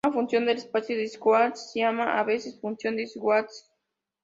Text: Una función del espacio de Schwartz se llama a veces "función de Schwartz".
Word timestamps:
Una 0.03 0.13
función 0.15 0.47
del 0.47 0.57
espacio 0.57 0.97
de 0.97 1.07
Schwartz 1.07 1.71
se 1.73 1.81
llama 1.81 2.19
a 2.19 2.23
veces 2.23 2.59
"función 2.59 2.95
de 2.95 3.05
Schwartz". 3.05 3.69